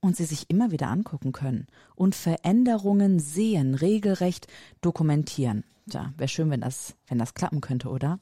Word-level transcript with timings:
und 0.00 0.16
sie 0.16 0.24
sich 0.24 0.48
immer 0.48 0.70
wieder 0.70 0.88
angucken 0.88 1.32
können 1.32 1.66
und 1.94 2.14
Veränderungen 2.14 3.18
sehen, 3.18 3.74
regelrecht 3.74 4.46
dokumentieren. 4.80 5.64
Tja, 5.88 6.12
wäre 6.16 6.28
schön, 6.28 6.50
wenn 6.50 6.60
das, 6.60 6.94
wenn 7.06 7.18
das 7.18 7.34
klappen 7.34 7.60
könnte, 7.60 7.88
oder? 7.88 8.18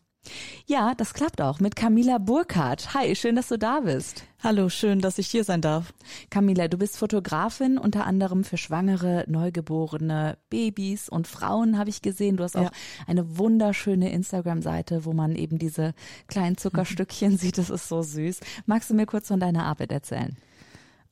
Ja, 0.66 0.94
das 0.94 1.12
klappt 1.12 1.40
auch 1.40 1.60
mit 1.60 1.76
Camila 1.76 2.18
Burkhardt. 2.18 2.94
Hi, 2.94 3.14
schön, 3.14 3.36
dass 3.36 3.48
du 3.48 3.58
da 3.58 3.80
bist. 3.80 4.24
Hallo, 4.42 4.68
schön, 4.68 5.00
dass 5.00 5.18
ich 5.18 5.26
hier 5.28 5.44
sein 5.44 5.60
darf. 5.60 5.92
Camila, 6.30 6.68
du 6.68 6.78
bist 6.78 6.96
Fotografin, 6.96 7.78
unter 7.78 8.06
anderem 8.06 8.44
für 8.44 8.56
schwangere, 8.56 9.24
neugeborene 9.28 10.38
Babys 10.48 11.08
und 11.08 11.26
Frauen, 11.26 11.78
habe 11.78 11.90
ich 11.90 12.02
gesehen. 12.02 12.36
Du 12.36 12.44
hast 12.44 12.56
auch 12.56 12.64
ja. 12.64 12.70
eine 13.06 13.38
wunderschöne 13.38 14.12
Instagram-Seite, 14.12 15.04
wo 15.04 15.12
man 15.12 15.36
eben 15.36 15.58
diese 15.58 15.94
kleinen 16.26 16.56
Zuckerstückchen 16.56 17.36
sieht. 17.38 17.58
Das 17.58 17.70
ist 17.70 17.88
so 17.88 18.02
süß. 18.02 18.40
Magst 18.66 18.90
du 18.90 18.94
mir 18.94 19.06
kurz 19.06 19.28
von 19.28 19.40
deiner 19.40 19.64
Arbeit 19.64 19.92
erzählen? 19.92 20.36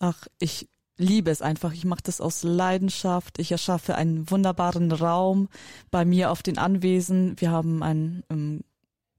Ach, 0.02 0.26
ich 0.40 0.68
liebe 0.98 1.30
es 1.30 1.42
einfach. 1.42 1.72
Ich 1.72 1.84
mache 1.84 2.02
das 2.02 2.20
aus 2.20 2.42
Leidenschaft. 2.42 3.38
Ich 3.38 3.52
erschaffe 3.52 3.94
einen 3.94 4.28
wunderbaren 4.28 4.90
Raum 4.90 5.48
bei 5.92 6.04
mir 6.04 6.32
auf 6.32 6.42
den 6.42 6.58
Anwesen. 6.58 7.40
Wir 7.40 7.52
haben 7.52 7.84
einen 7.84 8.24
ähm, 8.28 8.64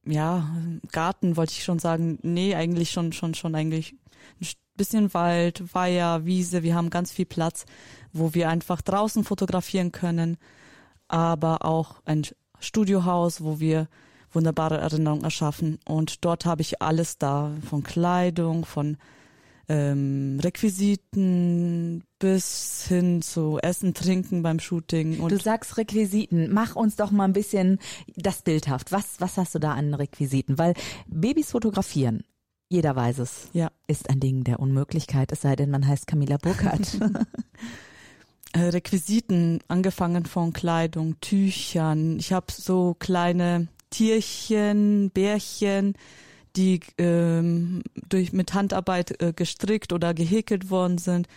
ja, 0.06 0.46
Garten 0.92 1.38
wollte 1.38 1.54
ich 1.54 1.64
schon 1.64 1.80
sagen. 1.80 2.20
Nee, 2.22 2.54
eigentlich 2.54 2.92
schon, 2.92 3.14
schon, 3.14 3.34
schon 3.34 3.56
eigentlich 3.56 3.96
ein 4.42 4.48
bisschen 4.76 5.14
Wald, 5.14 5.74
Weiher, 5.74 6.26
Wiese. 6.26 6.64
Wir 6.64 6.76
haben 6.76 6.90
ganz 6.90 7.14
viel 7.14 7.28
Platz, 7.28 7.64
wo 8.12 8.34
wir 8.34 8.50
einfach 8.50 8.82
draußen 8.82 9.24
fotografieren 9.24 9.94
können. 9.94 10.36
Aber 11.08 11.64
auch 11.64 12.02
ein 12.04 12.24
Studiohaus, 12.60 13.42
wo 13.42 13.62
wir 13.62 13.88
wunderbare 14.34 14.80
Erinnerungen 14.80 15.24
erschaffen. 15.24 15.80
Und 15.86 16.26
dort 16.26 16.46
habe 16.46 16.62
ich 16.62 16.82
alles 16.82 17.18
da, 17.18 17.52
von 17.70 17.84
Kleidung, 17.84 18.66
von 18.66 18.98
ähm, 19.70 20.40
Requisiten 20.44 22.04
bis 22.20 22.86
hin 22.88 23.22
zu 23.22 23.60
Essen, 23.62 23.94
Trinken 23.94 24.44
beim 24.44 24.60
Shooting. 24.60 25.20
Und 25.20 25.32
du 25.32 25.38
sagst 25.38 25.78
Requisiten. 25.78 26.52
Mach 26.52 26.76
uns 26.76 26.96
doch 26.96 27.12
mal 27.12 27.26
ein 27.26 27.34
bisschen 27.34 27.80
das 28.16 28.42
bildhaft. 28.42 28.92
Was, 28.92 29.20
was 29.20 29.38
hast 29.38 29.56
du 29.56 29.60
da 29.60 29.74
an 29.74 29.94
Requisiten? 29.94 30.58
Weil 30.58 30.74
Babys 31.08 31.52
fotografieren, 31.52 32.24
jeder 32.70 32.96
weiß 32.96 33.20
es, 33.20 33.50
ja. 33.54 33.72
ist 33.88 34.10
ein 34.10 34.20
Ding 34.20 34.44
der 34.44 34.60
Unmöglichkeit, 34.60 35.32
es 35.32 35.42
sei 35.42 35.56
denn, 35.56 35.70
man 35.70 35.88
heißt 35.88 36.08
Camilla 36.08 36.38
Burkhardt. 36.38 36.98
Äh, 38.56 38.66
Requisiten, 38.66 39.62
angefangen 39.68 40.28
von 40.28 40.54
Kleidung, 40.54 41.20
Tüchern. 41.22 42.20
Ich 42.20 42.32
habe 42.32 42.52
so 42.52 42.96
kleine 43.00 43.68
Tierchen, 43.90 45.10
Bärchen, 45.10 45.96
die 46.56 46.82
ähm, 46.98 47.84
durch 48.10 48.34
mit 48.34 48.54
Handarbeit 48.54 49.22
äh, 49.22 49.34
gestrickt 49.34 49.94
oder 49.94 50.14
gehäkelt 50.14 50.70
worden 50.70 50.98
sind 50.98 51.28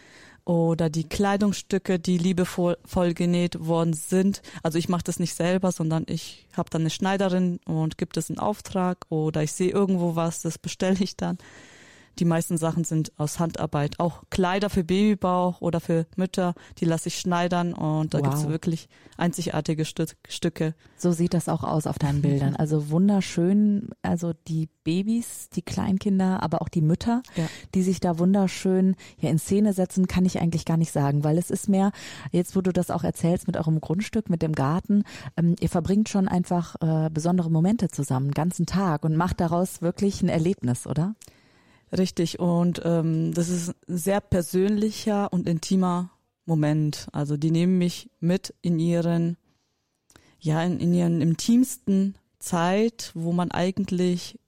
oder 0.45 0.91
die 0.91 1.09
Kleidungsstücke, 1.09 1.99
die 1.99 2.19
liebevoll 2.19 2.79
voll 2.85 3.15
genäht 3.15 3.67
worden 3.67 3.95
sind. 3.95 4.43
Also 4.63 4.79
ich 4.79 4.89
mache 4.89 5.03
das 5.05 5.19
nicht 5.19 5.35
selber, 5.35 5.73
sondern 5.73 6.05
ich 6.09 6.47
habe 6.57 6.71
dann 6.71 6.83
eine 6.83 6.91
Schneiderin 6.91 7.59
und 7.67 7.99
gibt 7.99 8.17
es 8.17 8.31
einen 8.31 8.39
Auftrag 8.39 9.07
oder 9.09 9.43
ich 9.43 9.53
sehe 9.53 9.71
irgendwo 9.71 10.15
was, 10.15 10.43
das 10.43 10.59
bestelle 10.59 10.99
ich 11.01 11.17
dann. 11.17 11.39
Die 12.19 12.25
meisten 12.25 12.57
Sachen 12.57 12.85
sind 12.85 13.13
aus 13.19 13.39
Handarbeit. 13.39 14.01
Auch 14.01 14.23
Kleider 14.31 14.71
für 14.71 14.85
Babybauch 14.85 15.61
oder 15.61 15.81
für 15.81 16.07
Mütter, 16.17 16.55
die 16.79 16.85
lasse 16.85 17.09
ich 17.09 17.19
schneidern 17.19 17.75
und 17.75 18.15
da 18.15 18.19
wow. 18.19 18.25
gibt's 18.25 18.49
wirklich 18.49 18.89
einzigartige 19.17 19.85
Stück, 19.85 20.17
Stücke. 20.29 20.75
So 20.97 21.13
sieht 21.13 21.35
das 21.35 21.49
auch 21.49 21.63
aus 21.63 21.87
auf 21.87 21.99
deinen 21.99 22.23
Bildern. 22.23 22.57
Also 22.67 22.91
wunderschön, 22.91 23.91
also 24.03 24.33
die 24.49 24.69
Babys, 24.83 25.51
die 25.51 25.63
Kleinkinder, 25.63 26.43
aber 26.43 26.63
auch 26.63 26.69
die 26.69 26.81
Mütter, 26.81 27.23
ja. 27.37 27.45
die 27.75 27.83
sich 27.83 28.01
da 28.01 28.19
wunderschön 28.19 28.97
ja 29.19 29.31
in 29.31 29.39
Szene 29.39 29.73
setzen, 29.73 30.07
kann 30.07 30.25
ich 30.25 30.41
eigentlich 30.41 30.65
gar 30.65 30.77
nicht 30.77 30.91
sagen, 30.91 31.23
weil 31.23 31.39
es 31.39 31.51
ist 31.51 31.69
mehr, 31.69 31.93
jetzt 32.33 32.57
wo 32.57 32.61
du 32.61 32.73
das 32.73 32.91
auch 32.91 33.05
erzählst 33.05 33.47
mit 33.47 33.57
eurem 33.57 33.81
Grundstück, 33.81 34.31
mit 34.31 34.43
dem 34.43 34.53
Garten, 34.53 35.05
ähm, 35.37 35.55
ihr 35.61 35.69
verbringt 35.69 36.09
schon 36.09 36.29
einfach 36.29 36.77
äh, 36.81 37.11
besondere 37.11 37.51
Momente 37.51 37.89
zusammen, 37.89 38.31
ganzen 38.31 38.65
Tag 38.65 39.05
und 39.05 39.17
macht 39.17 39.41
daraus 39.41 39.83
wirklich 39.83 40.23
ein 40.23 40.29
Erlebnis, 40.29 40.87
oder? 40.87 41.15
Richtig, 41.97 42.39
und 42.39 42.83
ähm, 42.85 43.33
das 43.33 43.49
ist 43.49 43.71
ein 43.89 43.97
sehr 43.97 44.21
persönlicher 44.21 45.33
und 45.33 45.49
intimer 45.49 46.11
Moment. 46.45 47.09
Also 47.13 47.37
die 47.37 47.51
nehmen 47.51 47.79
mich 47.79 48.11
mit 48.21 48.55
in 48.63 48.79
ihren, 48.79 49.37
ja, 50.39 50.63
in, 50.63 50.79
in 50.79 50.95
ihren 50.95 51.21
intimsten 51.21 52.17
Zeit, 52.39 53.13
wo 53.15 53.33
man 53.33 53.51
eigentlich 53.51 54.39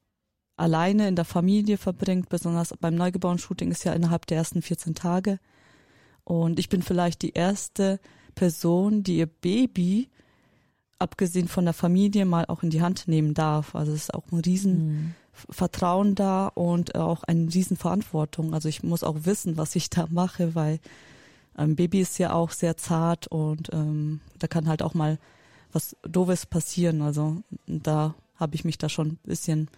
alleine 0.56 1.08
in 1.08 1.16
der 1.16 1.24
Familie 1.24 1.78
verbringt, 1.78 2.28
besonders 2.28 2.74
beim 2.80 2.96
Neugeborenen-Shooting 2.96 3.70
ist 3.70 3.84
ja 3.84 3.92
innerhalb 3.92 4.26
der 4.26 4.38
ersten 4.38 4.60
14 4.60 4.94
Tage. 4.94 5.38
Und 6.24 6.58
ich 6.58 6.68
bin 6.68 6.82
vielleicht 6.82 7.22
die 7.22 7.32
erste 7.32 8.00
Person, 8.34 9.02
die 9.02 9.18
ihr 9.18 9.26
Baby, 9.26 10.10
abgesehen 10.98 11.48
von 11.48 11.64
der 11.64 11.74
Familie, 11.74 12.24
mal 12.24 12.44
auch 12.46 12.62
in 12.62 12.70
die 12.70 12.82
Hand 12.82 13.08
nehmen 13.08 13.34
darf. 13.34 13.74
Also 13.74 13.92
es 13.92 14.02
ist 14.02 14.14
auch 14.14 14.30
ein 14.32 14.40
riesen 14.40 14.86
mhm. 14.86 15.14
Vertrauen 15.50 16.14
da 16.14 16.48
und 16.48 16.94
auch 16.94 17.24
eine 17.24 17.52
Riesenverantwortung. 17.52 18.54
Also 18.54 18.68
ich 18.68 18.82
muss 18.82 19.04
auch 19.04 19.16
wissen, 19.24 19.56
was 19.56 19.76
ich 19.76 19.90
da 19.90 20.06
mache, 20.10 20.54
weil 20.54 20.80
ein 21.54 21.76
Baby 21.76 22.00
ist 22.00 22.18
ja 22.18 22.32
auch 22.32 22.50
sehr 22.50 22.76
zart 22.76 23.26
und 23.26 23.70
ähm, 23.72 24.20
da 24.38 24.46
kann 24.46 24.68
halt 24.68 24.82
auch 24.82 24.94
mal 24.94 25.18
was 25.72 25.96
Doofes 26.02 26.46
passieren. 26.46 27.02
Also 27.02 27.42
da 27.66 28.14
habe 28.36 28.54
ich 28.54 28.64
mich 28.64 28.78
da 28.78 28.88
schon 28.88 29.08
ein 29.08 29.18
bisschen 29.24 29.68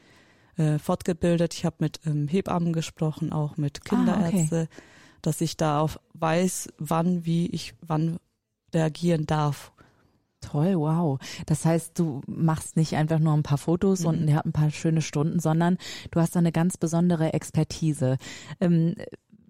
äh, 0.57 0.79
fortgebildet. 0.79 1.55
Ich 1.55 1.65
habe 1.65 1.77
mit 1.81 2.01
ähm, 2.07 2.29
Hebammen 2.29 2.73
gesprochen, 2.73 3.33
auch 3.33 3.57
mit 3.57 3.85
Kinderärzte, 3.85 4.57
ah, 4.57 4.63
okay. 4.63 4.83
dass 5.23 5.41
ich 5.41 5.57
da 5.57 5.81
auch 5.81 5.97
weiß, 6.15 6.69
wann, 6.79 7.25
wie 7.25 7.47
ich 7.47 7.75
wann 7.81 8.19
reagieren 8.75 9.27
darf. 9.27 9.73
Toll, 10.41 10.75
wow. 10.77 11.19
Das 11.47 11.65
heißt, 11.65 11.99
du 11.99 12.23
machst 12.27 12.77
nicht 12.77 12.97
einfach 12.97 13.19
nur 13.19 13.35
ein 13.35 13.43
paar 13.43 13.59
Fotos 13.59 14.01
mhm. 14.01 14.07
und 14.07 14.29
ihr 14.29 14.37
habt 14.37 14.47
ein 14.47 14.53
paar 14.53 14.71
schöne 14.71 15.03
Stunden, 15.03 15.39
sondern 15.39 15.77
du 16.11 16.21
hast 16.21 16.35
da 16.35 16.39
eine 16.39 16.53
ganz 16.53 16.77
besondere 16.77 17.33
Expertise. 17.35 18.17
Ähm, 18.61 18.95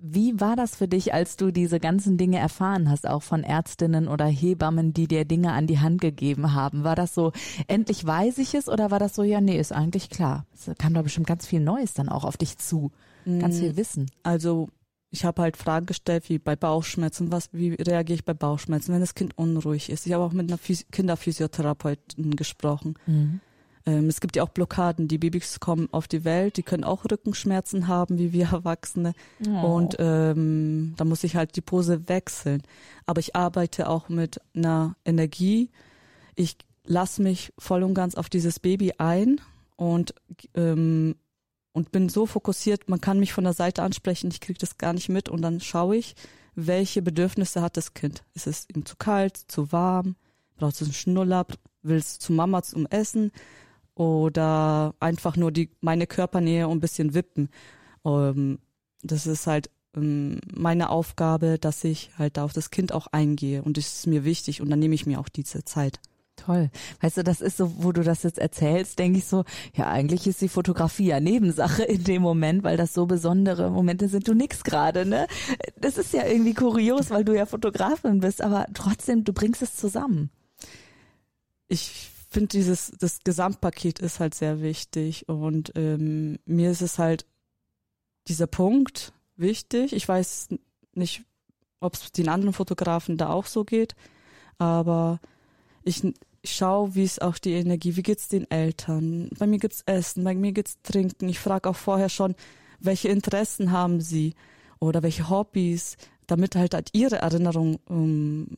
wie 0.03 0.41
war 0.41 0.56
das 0.56 0.77
für 0.77 0.89
dich, 0.89 1.12
als 1.12 1.37
du 1.37 1.50
diese 1.50 1.79
ganzen 1.79 2.17
Dinge 2.17 2.39
erfahren 2.39 2.91
hast, 2.91 3.06
auch 3.06 3.23
von 3.23 3.45
Ärztinnen 3.45 4.09
oder 4.09 4.25
Hebammen, 4.25 4.95
die 4.95 5.06
dir 5.06 5.27
Dinge 5.27 5.53
an 5.53 5.67
die 5.67 5.79
Hand 5.79 6.00
gegeben 6.00 6.55
haben? 6.55 6.84
War 6.84 6.97
das 6.97 7.15
so, 7.15 7.33
endlich 7.69 8.05
weiß 8.05 8.39
ich 8.39 8.55
es 8.55 8.69
oder 8.69 8.91
war 8.91 8.99
das 8.99 9.15
so, 9.15 9.23
ja, 9.23 9.41
nee, 9.41 9.59
ist 9.59 9.73
eigentlich 9.73 10.09
klar? 10.09 10.47
Es 10.55 10.71
kam 10.79 10.95
da 10.95 11.03
bestimmt 11.03 11.27
ganz 11.27 11.47
viel 11.47 11.61
Neues 11.61 11.93
dann 11.93 12.09
auch 12.09 12.25
auf 12.25 12.39
dich 12.39 12.56
zu, 12.56 12.91
ganz 13.27 13.59
viel 13.59 13.75
mm, 13.75 13.77
Wissen. 13.77 14.11
Also 14.23 14.71
ich 15.10 15.25
habe 15.25 15.43
halt 15.43 15.56
Fragen 15.56 15.87
gestellt, 15.87 16.28
wie 16.28 16.38
bei 16.38 16.56
Bauchschmerzen, 16.56 17.32
was, 17.32 17.48
wie 17.53 17.75
reagiere 17.75 18.16
ich 18.16 18.25
bei 18.25 18.34
Bauchschmerzen, 18.34 18.93
wenn 18.93 19.00
das 19.00 19.15
Kind 19.15 19.37
unruhig 19.37 19.91
ist. 19.91 20.06
Ich 20.06 20.12
habe 20.12 20.25
auch 20.25 20.32
mit 20.32 20.48
einer 20.48 20.59
Phys 20.59 20.87
Kinderphysiotherapeutin 20.91 22.37
gesprochen. 22.37 22.94
Mhm. 23.06 23.41
Ähm, 23.87 24.09
es 24.09 24.20
gibt 24.20 24.37
ja 24.37 24.44
auch 24.44 24.50
Blockaden. 24.50 25.09
Die 25.09 25.19
Babys 25.19 25.59
kommen 25.59 25.88
auf 25.91 26.06
die 26.06 26.25
Welt, 26.25 26.56
die 26.56 26.62
können 26.62 26.84
auch 26.84 27.04
Rückenschmerzen 27.04 27.88
haben, 27.88 28.19
wie 28.19 28.32
wir 28.32 28.50
Erwachsene. 28.53 29.15
Oh. 29.47 29.76
Und 29.76 29.97
ähm, 29.99 30.94
da 30.97 31.04
muss 31.04 31.25
ich 31.25 31.34
halt 31.34 31.56
die 31.56 31.62
Pose 31.62 32.09
wechseln. 32.09 32.62
Aber 33.06 33.20
ich 33.20 33.34
arbeite 33.34 33.88
auch 33.88 34.09
mit 34.09 34.41
einer 34.55 34.96
Energie. 35.05 35.70
Ich 36.37 36.56
lasse 36.85 37.20
mich 37.23 37.52
voll 37.58 37.82
und 37.82 37.94
ganz 37.94 38.14
auf 38.14 38.29
dieses 38.29 38.61
Baby 38.61 38.93
ein 38.99 39.40
und 39.76 40.14
ähm, 40.55 41.17
und 41.72 41.93
bin 41.93 42.08
so 42.08 42.26
fokussiert, 42.26 42.88
man 42.88 43.00
kann 43.00 43.20
mich 43.20 43.32
von 43.32 43.44
der 43.44 43.52
Seite 43.52 43.82
ansprechen, 43.82 44.31
ich 44.31 44.40
kriege 44.40 44.58
das 44.58 44.78
gar 44.78 44.93
nicht 44.93 45.08
mit 45.08 45.28
und 45.28 45.43
dann 45.43 45.61
schaue 45.61 45.96
ich, 45.96 46.14
welche 46.55 47.02
Bedürfnisse 47.02 47.62
hat 47.62 47.76
das 47.76 47.94
Kind. 47.94 48.25
Ist 48.34 48.46
es 48.46 48.67
ihm 48.75 48.84
zu 48.84 48.96
kalt, 48.96 49.37
zu 49.37 49.72
warm, 49.72 50.17
braucht 50.56 50.75
es 50.75 50.82
einen 50.82 50.93
Schnuller, 50.93 51.46
will 51.82 51.96
es 51.96 52.19
zu 52.19 52.32
Mama 52.32 52.62
zum 52.62 52.87
Essen 52.87 53.32
oder 53.94 54.94
einfach 55.00 55.37
nur 55.37 55.52
die 55.52 55.70
meine 55.81 56.06
Körpernähe 56.06 56.69
und 56.69 56.78
ein 56.78 56.81
bisschen 56.81 57.14
wippen. 57.14 57.50
Ähm, 58.05 58.58
das 59.02 59.26
ist 59.26 59.46
halt 59.46 59.70
ähm, 59.94 60.40
meine 60.52 60.90
Aufgabe, 60.90 61.58
dass 61.58 61.84
ich 61.84 62.11
halt 62.19 62.37
da 62.37 62.44
auf 62.44 62.52
das 62.52 62.70
Kind 62.70 62.93
auch 62.93 63.06
eingehe 63.08 63.62
und 63.62 63.76
das 63.76 63.94
ist 63.94 64.06
mir 64.06 64.25
wichtig 64.25 64.61
und 64.61 64.70
dann 64.70 64.78
nehme 64.78 64.94
ich 64.94 65.06
mir 65.06 65.20
auch 65.20 65.28
diese 65.28 65.64
Zeit. 65.64 66.00
Toll. 66.46 66.70
Weißt 67.00 67.19
du, 67.19 67.25
das 67.25 67.42
ist 67.42 67.58
so, 67.58 67.84
wo 67.84 67.92
du 67.92 68.02
das 68.02 68.22
jetzt 68.22 68.38
erzählst, 68.38 68.98
denke 68.98 69.19
ich 69.19 69.26
so, 69.26 69.44
ja, 69.75 69.88
eigentlich 69.88 70.26
ist 70.26 70.40
die 70.40 70.48
Fotografie 70.48 71.08
ja 71.08 71.20
Nebensache 71.20 71.82
in 71.82 72.04
dem 72.04 72.22
Moment, 72.22 72.64
weil 72.64 72.78
das 72.78 72.94
so 72.94 73.04
besondere 73.04 73.70
Momente 73.70 74.08
sind. 74.08 74.26
Du 74.26 74.32
nix 74.32 74.64
gerade, 74.64 75.04
ne? 75.04 75.26
Das 75.78 75.98
ist 75.98 76.14
ja 76.14 76.26
irgendwie 76.26 76.54
kurios, 76.54 77.10
weil 77.10 77.25
du 77.25 77.37
ja 77.37 77.44
Fotografin 77.44 78.20
bist, 78.20 78.40
aber 78.40 78.66
trotzdem, 78.72 79.25
du 79.25 79.34
bringst 79.34 79.60
es 79.60 79.76
zusammen. 79.76 80.31
Ich 81.69 82.10
finde 82.31 82.48
dieses, 82.48 82.92
das 82.98 83.19
Gesamtpaket 83.22 83.98
ist 83.98 84.19
halt 84.19 84.34
sehr 84.34 84.62
wichtig 84.62 85.28
und 85.28 85.72
ähm, 85.75 86.38
mir 86.46 86.70
ist 86.70 86.81
es 86.81 86.98
halt 86.98 87.26
dieser 88.28 88.46
Punkt 88.46 89.12
wichtig. 89.37 89.92
Ich 89.92 90.08
weiß 90.08 90.48
nicht, 90.94 91.22
ob 91.81 91.94
es 91.94 92.12
den 92.12 92.28
anderen 92.31 92.54
Fotografen 92.54 93.19
da 93.19 93.28
auch 93.28 93.46
so 93.46 93.64
geht, 93.64 93.94
aber 94.58 95.20
ich 95.82 96.02
schaue, 96.44 96.94
wie 96.94 97.04
ist 97.04 97.22
auch 97.22 97.38
die 97.38 97.52
Energie, 97.52 97.96
wie 97.96 98.02
geht's 98.02 98.28
den 98.28 98.50
Eltern. 98.50 99.28
Bei 99.38 99.46
mir 99.46 99.58
gibt's 99.58 99.82
Essen, 99.87 100.25
bei 100.25 100.34
mir 100.34 100.52
gibt's 100.52 100.78
Trinken. 100.82 101.28
Ich 101.28 101.38
frage 101.38 101.69
auch 101.69 101.76
vorher 101.76 102.08
schon, 102.08 102.34
welche 102.78 103.08
Interessen 103.08 103.72
haben 103.72 104.00
sie 104.00 104.34
oder 104.78 105.02
welche 105.02 105.28
Hobbys, 105.28 105.96
damit 106.26 106.56
halt, 106.56 106.75
halt 106.75 106.90
ihre 106.92 107.16
Erinnerung 107.16 107.78
ähm, 107.90 108.56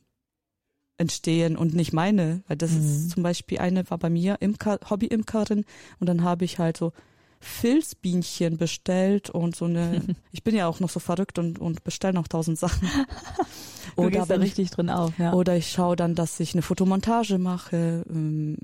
entstehen 0.97 1.57
und 1.57 1.73
nicht 1.73 1.93
meine. 1.93 2.43
Weil 2.47 2.57
das 2.57 2.71
mhm. 2.71 2.79
ist 2.79 3.11
zum 3.11 3.23
Beispiel 3.23 3.59
eine 3.59 3.89
war 3.89 3.97
bei 3.97 4.09
mir 4.09 4.37
Imker, 4.39 4.79
Hobby-Imkerin 4.89 5.65
und 5.99 6.07
dann 6.07 6.23
habe 6.23 6.45
ich 6.45 6.59
halt 6.59 6.77
so 6.77 6.93
Filzbienchen 7.39 8.57
bestellt 8.57 9.29
und 9.29 9.55
so 9.55 9.65
eine, 9.65 10.01
ich 10.31 10.43
bin 10.43 10.55
ja 10.55 10.67
auch 10.67 10.79
noch 10.79 10.89
so 10.89 10.99
verrückt 10.99 11.37
und, 11.37 11.59
und 11.59 11.83
bestelle 11.83 12.13
noch 12.13 12.27
tausend 12.27 12.57
Sachen. 12.57 12.87
du 13.95 14.03
oder 14.03 14.25
da 14.25 14.35
richtig 14.35 14.71
drin 14.71 14.89
auf, 14.89 15.17
ja. 15.17 15.33
Oder 15.33 15.55
ich 15.55 15.71
schaue 15.71 15.95
dann, 15.95 16.15
dass 16.15 16.39
ich 16.39 16.53
eine 16.53 16.61
Fotomontage 16.61 17.37
mache, 17.37 18.03
ähm, 18.09 18.57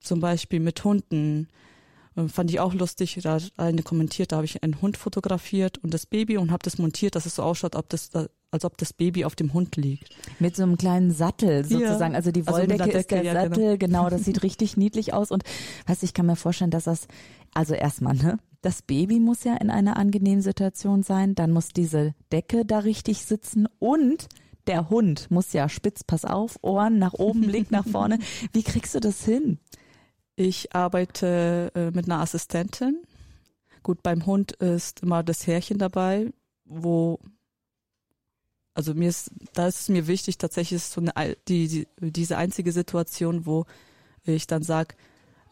zum 0.00 0.20
Beispiel 0.20 0.60
mit 0.60 0.82
Hunden. 0.84 1.48
Ähm, 2.16 2.28
fand 2.28 2.50
ich 2.50 2.60
auch 2.60 2.74
lustig, 2.74 3.18
da 3.22 3.34
hat 3.34 3.52
eine 3.56 3.82
kommentiert, 3.82 4.32
da 4.32 4.36
habe 4.36 4.46
ich 4.46 4.62
einen 4.62 4.80
Hund 4.80 4.96
fotografiert 4.96 5.78
und 5.78 5.92
das 5.92 6.06
Baby 6.06 6.38
und 6.38 6.50
habe 6.50 6.62
das 6.62 6.78
montiert, 6.78 7.14
dass 7.14 7.26
es 7.26 7.36
so 7.36 7.42
ausschaut, 7.42 7.76
ob 7.76 7.88
das, 7.88 8.10
als 8.50 8.64
ob 8.64 8.78
das 8.78 8.92
Baby 8.92 9.24
auf 9.24 9.36
dem 9.36 9.52
Hund 9.52 9.76
liegt. 9.76 10.10
Mit 10.38 10.56
so 10.56 10.62
einem 10.62 10.78
kleinen 10.78 11.10
Sattel 11.10 11.64
sozusagen. 11.64 12.12
Ja. 12.12 12.16
Also 12.16 12.30
die 12.32 12.46
also 12.46 12.58
Wolldecke 12.58 12.84
also 12.84 12.98
ist 12.98 13.10
der 13.10 13.22
ja, 13.22 13.32
genau. 13.32 13.54
Sattel, 13.54 13.78
genau. 13.78 13.98
genau. 14.04 14.10
Das 14.10 14.24
sieht 14.24 14.42
richtig 14.42 14.76
niedlich 14.76 15.12
aus. 15.12 15.30
Und 15.30 15.44
weißt 15.86 16.02
ich 16.02 16.14
kann 16.14 16.26
mir 16.26 16.36
vorstellen, 16.36 16.70
dass 16.70 16.84
das, 16.84 17.06
also 17.52 17.74
erstmal, 17.74 18.14
ne? 18.14 18.38
Das 18.62 18.82
Baby 18.82 19.20
muss 19.20 19.44
ja 19.44 19.54
in 19.56 19.70
einer 19.70 19.96
angenehmen 19.96 20.42
Situation 20.42 21.02
sein. 21.02 21.34
Dann 21.34 21.52
muss 21.52 21.68
diese 21.68 22.14
Decke 22.32 22.64
da 22.64 22.80
richtig 22.80 23.24
sitzen 23.24 23.68
und 23.78 24.26
der 24.66 24.90
Hund 24.90 25.30
muss 25.30 25.52
ja 25.52 25.68
spitz, 25.68 26.02
pass 26.02 26.24
auf, 26.24 26.58
Ohren 26.62 26.98
nach 26.98 27.14
oben, 27.14 27.42
Blick 27.42 27.70
nach 27.70 27.86
vorne. 27.86 28.18
Wie 28.52 28.62
kriegst 28.62 28.94
du 28.94 29.00
das 29.00 29.24
hin? 29.24 29.58
Ich 30.36 30.74
arbeite 30.74 31.72
äh, 31.74 31.90
mit 31.90 32.06
einer 32.06 32.20
Assistentin. 32.20 33.02
Gut, 33.82 34.02
beim 34.02 34.26
Hund 34.26 34.52
ist 34.52 35.00
immer 35.00 35.22
das 35.22 35.46
Härchen 35.46 35.78
dabei, 35.78 36.30
wo 36.64 37.18
also 38.74 38.92
mir 38.92 39.08
ist, 39.08 39.30
da 39.54 39.66
ist 39.66 39.80
es 39.80 39.88
mir 39.88 40.06
wichtig, 40.06 40.36
tatsächlich 40.36 40.76
ist 40.76 40.92
so 40.92 41.00
eine, 41.00 41.36
die, 41.48 41.66
die, 41.66 41.86
diese 41.98 42.36
einzige 42.36 42.72
Situation, 42.72 43.46
wo 43.46 43.64
ich 44.22 44.46
dann 44.46 44.62
sag, 44.62 44.96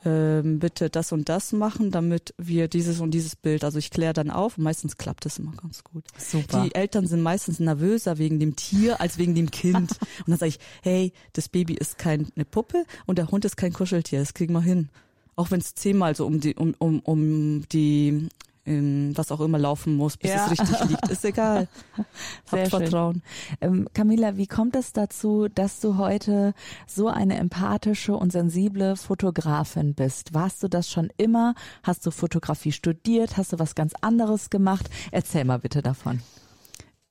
ähm, 0.04 0.58
bitte 0.58 0.90
das 0.90 1.12
und 1.12 1.28
das 1.28 1.52
machen, 1.52 1.90
damit 1.90 2.34
wir 2.36 2.68
dieses 2.68 3.00
und 3.00 3.12
dieses 3.12 3.36
Bild, 3.36 3.64
also 3.64 3.78
ich 3.78 3.90
kläre 3.90 4.12
dann 4.12 4.30
auf 4.30 4.58
und 4.58 4.64
meistens 4.64 4.96
klappt 4.96 5.24
das 5.24 5.38
immer 5.38 5.52
ganz 5.52 5.82
gut. 5.84 6.04
Super. 6.18 6.62
Die 6.62 6.74
Eltern 6.74 7.06
sind 7.06 7.22
meistens 7.22 7.60
nervöser 7.60 8.18
wegen 8.18 8.38
dem 8.38 8.56
Tier 8.56 9.00
als 9.00 9.18
wegen 9.18 9.34
dem 9.34 9.50
Kind. 9.50 9.92
und 10.18 10.28
dann 10.28 10.38
sage 10.38 10.50
ich, 10.50 10.58
hey, 10.82 11.12
das 11.32 11.48
Baby 11.48 11.74
ist 11.74 11.98
keine 11.98 12.26
Puppe 12.50 12.84
und 13.06 13.18
der 13.18 13.30
Hund 13.30 13.44
ist 13.44 13.56
kein 13.56 13.72
Kuscheltier, 13.72 14.20
das 14.20 14.34
kriegen 14.34 14.52
wir 14.52 14.62
hin. 14.62 14.88
Auch 15.36 15.50
wenn 15.50 15.60
es 15.60 15.74
zehnmal 15.74 16.14
so 16.14 16.26
um 16.26 16.40
die, 16.40 16.54
um, 16.54 16.74
um, 16.78 17.00
um 17.00 17.68
die 17.70 18.28
in 18.64 19.16
was 19.16 19.30
auch 19.30 19.40
immer 19.40 19.58
laufen 19.58 19.94
muss, 19.96 20.16
bis 20.16 20.30
ja. 20.30 20.46
es 20.46 20.52
richtig 20.52 20.88
liegt. 20.88 21.08
Ist 21.08 21.24
egal. 21.24 21.68
Sehr 22.50 22.64
Hab 22.64 22.70
Vertrauen. 22.70 23.22
Ähm, 23.60 23.88
Camilla, 23.92 24.36
wie 24.36 24.46
kommt 24.46 24.74
es 24.76 24.92
dazu, 24.92 25.48
dass 25.48 25.80
du 25.80 25.96
heute 25.98 26.54
so 26.86 27.08
eine 27.08 27.36
empathische 27.36 28.14
und 28.14 28.32
sensible 28.32 28.96
Fotografin 28.96 29.94
bist? 29.94 30.34
Warst 30.34 30.62
du 30.62 30.68
das 30.68 30.90
schon 30.90 31.10
immer? 31.16 31.54
Hast 31.82 32.06
du 32.06 32.10
Fotografie 32.10 32.72
studiert? 32.72 33.36
Hast 33.36 33.52
du 33.52 33.58
was 33.58 33.74
ganz 33.74 33.92
anderes 34.00 34.50
gemacht? 34.50 34.88
Erzähl 35.10 35.44
mal 35.44 35.58
bitte 35.58 35.82
davon. 35.82 36.20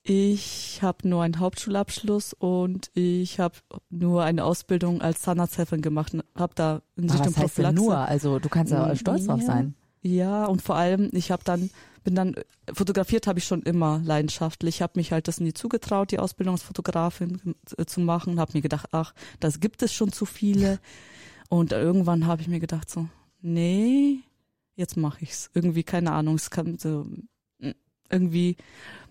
Ich 0.06 0.80
habe 0.82 1.08
nur 1.08 1.24
einen 1.24 1.40
Hauptschulabschluss 1.40 2.34
und 2.34 2.92
ich 2.94 3.40
habe 3.40 3.56
nur 3.90 4.24
eine 4.24 4.44
Ausbildung 4.44 5.02
als 5.02 5.22
Zahnarzthelferin 5.22 5.82
gemacht. 5.82 6.18
Habe 6.36 6.54
da 6.56 6.82
in 6.98 7.10
Richtung 7.10 7.34
was 7.36 7.44
heißt 7.44 7.58
denn 7.60 7.76
nur? 7.76 7.98
Also 7.98 8.40
du 8.40 8.50
kannst 8.50 8.74
ja 8.74 8.94
stolz 8.98 9.28
drauf 9.28 9.42
sein. 9.42 9.76
Ja, 10.04 10.46
und 10.46 10.62
vor 10.62 10.76
allem, 10.76 11.10
ich 11.14 11.32
habe 11.32 11.44
dann, 11.46 11.70
bin 12.04 12.14
dann, 12.14 12.36
fotografiert 12.72 13.26
habe 13.26 13.40
ich 13.40 13.46
schon 13.46 13.64
immer 13.64 14.02
leidenschaftlich. 14.04 14.76
Ich 14.76 14.82
habe 14.82 15.00
mich 15.00 15.14
halt 15.14 15.30
das 15.30 15.40
nie 15.40 15.54
zugetraut, 15.54 16.12
die 16.12 16.20
Ausbildung 16.20 16.56
als 16.56 16.64
Fotografin 16.64 17.56
äh, 17.78 17.86
zu 17.86 18.02
machen. 18.02 18.40
Habe 18.40 18.52
mir 18.54 18.62
gedacht, 18.62 18.90
ach, 18.92 19.14
das 19.40 19.62
gibt 19.62 19.82
es 19.82 19.94
schon 19.94 20.12
zu 20.12 20.26
viele. 20.26 20.80
Und 21.50 21.72
irgendwann 21.72 22.28
habe 22.28 22.42
ich 22.42 22.50
mir 22.50 22.60
gedacht 22.60 22.90
so, 22.90 23.08
nee, 23.42 24.20
jetzt 24.76 24.98
mache 24.98 25.20
ich's. 25.22 25.50
Irgendwie, 25.54 25.84
keine 25.84 26.12
Ahnung, 26.12 26.36
es 26.36 26.50
kam 26.50 26.78
so, 26.78 27.06
mm, 27.60 27.72
irgendwie. 28.10 28.58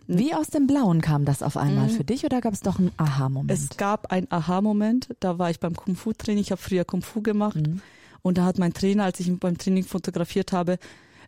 Wie 0.07 0.35
aus 0.35 0.49
dem 0.49 0.67
Blauen 0.67 1.01
kam 1.01 1.25
das 1.25 1.43
auf 1.43 1.57
einmal 1.57 1.87
mhm. 1.87 1.93
für 1.93 2.05
dich 2.05 2.25
oder 2.27 2.43
gab 2.43 2.53
es 2.53 2.61
doch 2.61 2.79
einen 2.79 2.93
Aha-Moment? 2.99 3.51
Es 3.51 3.77
gab 3.79 4.13
einen 4.13 4.27
Aha-Moment, 4.31 5.09
da 5.21 5.39
war 5.39 5.49
ich 5.49 5.61
beim 5.61 5.75
Kung-Fu-Training, 5.75 6.43
ich 6.43 6.51
habe 6.51 6.61
früher 6.61 6.85
Kung-Fu 6.85 7.23
gemacht. 7.23 7.57
Mhm. 7.57 7.81
Und 8.23 8.39
da 8.39 8.45
hat 8.45 8.59
mein 8.59 8.73
Trainer, 8.73 9.05
als 9.05 9.21
ich 9.21 9.29
ihn 9.29 9.39
beim 9.39 9.59
Training 9.59 9.85
fotografiert 9.85 10.53
habe, 10.53 10.79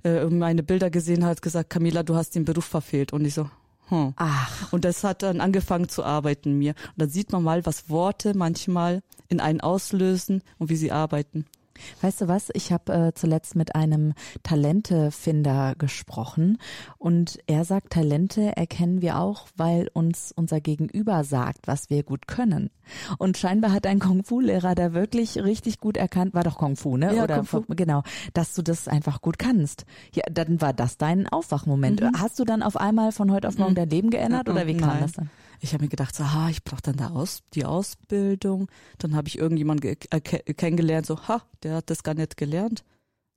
äh, 0.05 0.25
meine 0.26 0.62
Bilder 0.62 0.91
gesehen 0.91 1.25
hat, 1.25 1.43
gesagt, 1.43 1.70
Camila, 1.70 2.02
du 2.02 2.14
hast 2.14 2.35
den 2.35 2.44
Beruf 2.44 2.64
verfehlt. 2.64 3.12
Und 3.12 3.25
ich 3.25 3.35
so, 3.35 3.49
hm. 3.88 4.14
Ach. 4.17 4.73
Und 4.73 4.85
das 4.85 5.05
hat 5.05 5.23
dann 5.23 5.41
angefangen 5.41 5.88
zu 5.88 6.05
arbeiten 6.05 6.58
mir. 6.58 6.70
Und 6.70 7.02
da 7.02 7.06
sieht 7.06 7.32
man 7.32 7.43
mal, 7.43 7.67
was 7.67 7.91
Worte 7.91 8.35
manchmal 8.35 9.02
in 9.29 9.41
einen 9.41 9.61
auslösen 9.61 10.43
und 10.58 10.70
wie 10.70 10.76
sie 10.76 10.93
arbeiten. 10.93 11.44
Weißt 12.00 12.21
du 12.21 12.29
was? 12.29 12.50
Ich 12.55 12.73
habe 12.73 12.93
äh, 12.93 13.12
zuletzt 13.15 13.56
mit 13.56 13.75
einem 13.75 14.15
Talentefinder 14.43 15.75
gesprochen 15.76 16.59
und 16.99 17.38
er 17.47 17.65
sagt, 17.65 17.93
Talente 17.93 18.56
erkennen 18.56 19.03
wir 19.03 19.19
auch, 19.19 19.49
weil 19.56 19.88
uns 19.93 20.32
unser 20.35 20.61
Gegenüber 20.61 21.25
sagt, 21.25 21.67
was 21.67 21.91
wir 21.91 22.03
gut 22.03 22.26
können. 22.26 22.71
Und 23.19 23.38
scheinbar 23.38 23.73
hat 23.73 23.87
ein 23.87 23.99
Kung-Fu-Lehrer 23.99 24.75
da 24.75 24.93
wirklich 24.93 25.43
richtig 25.43 25.81
gut 25.81 25.97
erkannt, 25.97 26.35
war 26.35 26.44
doch 26.44 26.59
Kung-Fu, 26.59 26.97
ne? 26.97 27.15
Ja, 27.15 27.25
Oder 27.25 27.37
Kung 27.37 27.47
Fu. 27.47 27.65
genau, 27.69 28.03
dass 28.32 28.55
du 28.55 28.62
das 28.62 28.88
einfach 28.88 29.20
gut 29.20 29.38
kannst. 29.38 29.85
Ja, 30.15 30.25
dann 30.31 30.61
war 30.61 30.73
das 30.73 30.99
dein 30.99 31.29
Aufwachmoment. 31.29 32.00
Mhm. 32.00 32.12
Hast 32.19 32.38
du 32.38 32.44
dann 32.44 32.62
auf 32.62 32.77
einmal 32.77 33.12
von 33.12 33.31
heute 33.32 33.49
auf 33.49 33.59
morgen 33.59 33.73
mhm. 33.73 33.77
dein 33.77 33.91
Leben 33.91 34.11
geändert 34.11 34.49
oder 34.49 34.67
wie 34.67 34.77
kam 34.77 34.88
Nein. 34.91 35.03
das 35.03 35.12
dann? 35.12 35.31
Ich 35.61 35.73
habe 35.73 35.85
mir 35.85 35.89
gedacht, 35.89 36.15
so, 36.15 36.33
ha, 36.33 36.49
ich 36.49 36.65
brauche 36.65 36.83
dann 36.83 36.97
da 36.97 37.11
aus, 37.11 37.43
die 37.55 37.65
Ausbildung. 37.65 38.69
Dann 38.99 39.15
habe 39.17 39.29
ich 39.29 39.39
irgendjemanden 39.39 39.96
äh, 40.11 40.20
kennengelernt, 40.20 41.06
so, 41.06 41.29
ha, 41.29 41.43
der 41.63 41.77
hat 41.77 41.91
das 41.91 42.03
gar 42.03 42.15
nicht 42.15 42.37
gelernt. 42.37 42.84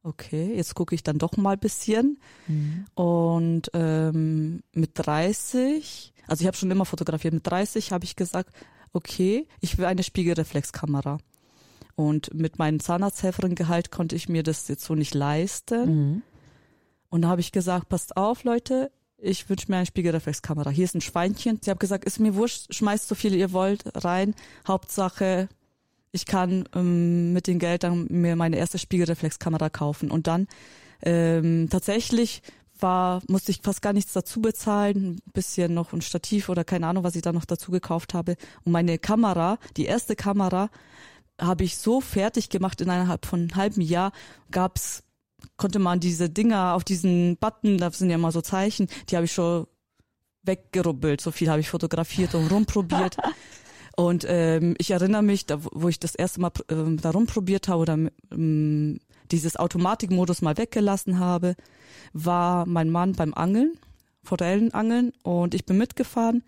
Okay, 0.03 0.53
jetzt 0.55 0.75
gucke 0.75 0.95
ich 0.95 1.03
dann 1.03 1.17
doch 1.17 1.35
mal 1.37 1.53
ein 1.53 1.59
bisschen. 1.59 2.19
Mhm. 2.47 2.85
Und 2.95 3.69
ähm, 3.73 4.63
mit 4.73 4.91
30, 4.93 6.13
also 6.27 6.41
ich 6.41 6.47
habe 6.47 6.57
schon 6.57 6.71
immer 6.71 6.85
fotografiert, 6.85 7.33
mit 7.33 7.45
30 7.45 7.91
habe 7.91 8.05
ich 8.05 8.15
gesagt, 8.15 8.55
okay, 8.93 9.47
ich 9.59 9.77
will 9.77 9.85
eine 9.85 10.03
Spiegelreflexkamera. 10.03 11.17
Und 11.95 12.33
mit 12.33 12.59
meinem 12.59 12.79
Zahnarzthelferin-Gehalt 12.79 13.91
konnte 13.91 14.15
ich 14.15 14.29
mir 14.29 14.43
das 14.43 14.67
jetzt 14.67 14.85
so 14.85 14.95
nicht 14.95 15.13
leisten. 15.13 16.11
Mhm. 16.11 16.21
Und 17.09 17.23
da 17.23 17.29
habe 17.29 17.41
ich 17.41 17.51
gesagt, 17.51 17.89
passt 17.89 18.17
auf, 18.17 18.43
Leute, 18.43 18.91
ich 19.19 19.49
wünsche 19.49 19.65
mir 19.69 19.77
eine 19.77 19.85
Spiegelreflexkamera. 19.85 20.69
Hier 20.69 20.85
ist 20.85 20.95
ein 20.95 21.01
Schweinchen. 21.01 21.59
Sie 21.61 21.69
haben 21.69 21.79
gesagt, 21.79 22.05
ist 22.05 22.19
mir 22.19 22.35
wurscht, 22.35 22.73
schmeißt 22.73 23.07
so 23.07 23.15
viel 23.15 23.33
ihr 23.33 23.51
wollt 23.51 23.83
rein. 24.05 24.35
Hauptsache, 24.67 25.49
ich 26.11 26.25
kann 26.25 26.67
ähm, 26.75 27.33
mit 27.33 27.47
dem 27.47 27.59
Geld 27.59 27.83
dann 27.83 28.07
mir 28.09 28.35
meine 28.35 28.57
erste 28.57 28.77
Spiegelreflexkamera 28.77 29.69
kaufen. 29.69 30.11
Und 30.11 30.27
dann 30.27 30.47
ähm, 31.01 31.67
tatsächlich 31.69 32.41
war, 32.79 33.21
musste 33.27 33.51
ich 33.51 33.61
fast 33.63 33.81
gar 33.81 33.93
nichts 33.93 34.13
dazu 34.13 34.39
bezahlen, 34.39 35.15
ein 35.25 35.31
bisschen 35.33 35.73
noch 35.73 35.93
ein 35.93 36.01
Stativ 36.01 36.49
oder 36.49 36.63
keine 36.63 36.87
Ahnung, 36.87 37.03
was 37.03 37.15
ich 37.15 37.23
da 37.23 37.33
noch 37.33 37.45
dazu 37.45 37.71
gekauft 37.71 38.13
habe. 38.13 38.35
Und 38.63 38.71
meine 38.71 38.99
Kamera, 38.99 39.57
die 39.77 39.85
erste 39.85 40.15
Kamera, 40.15 40.69
habe 41.39 41.63
ich 41.63 41.77
so 41.77 42.01
fertig 42.01 42.49
gemacht 42.49 42.81
innerhalb 42.81 43.25
von 43.25 43.41
einem 43.41 43.55
halben 43.55 43.81
Jahr, 43.81 44.11
gab's 44.51 45.03
konnte 45.57 45.79
man 45.79 45.99
diese 45.99 46.29
Dinger 46.29 46.73
auf 46.73 46.83
diesen 46.83 47.37
Button, 47.37 47.77
da 47.77 47.91
sind 47.91 48.09
ja 48.09 48.17
mal 48.17 48.31
so 48.31 48.41
Zeichen, 48.41 48.87
die 49.09 49.15
habe 49.15 49.25
ich 49.25 49.33
schon 49.33 49.67
weggerubbelt. 50.43 51.21
So 51.21 51.31
viel 51.31 51.49
habe 51.49 51.59
ich 51.59 51.69
fotografiert 51.69 52.35
und 52.35 52.51
rumprobiert. 52.51 53.17
und 53.95 54.25
ähm, 54.27 54.75
ich 54.77 54.91
erinnere 54.91 55.23
mich, 55.23 55.45
da, 55.45 55.59
wo 55.71 55.89
ich 55.89 55.99
das 55.99 56.15
erste 56.15 56.41
Mal 56.41 56.51
ähm, 56.69 56.97
da 57.01 57.11
rumprobiert 57.11 57.67
habe 57.67 57.81
oder 57.81 57.97
ähm, 58.31 58.99
dieses 59.31 59.57
Automatikmodus 59.57 60.41
mal 60.41 60.57
weggelassen 60.57 61.19
habe, 61.19 61.55
war 62.13 62.65
mein 62.65 62.89
Mann 62.89 63.13
beim 63.13 63.33
Angeln, 63.33 63.73
Forellenangeln 64.23 65.13
und 65.23 65.53
ich 65.53 65.65
bin 65.65 65.77
mitgefahren 65.77 66.43